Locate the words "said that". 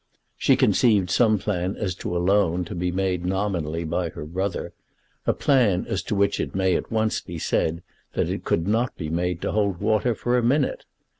7.37-8.27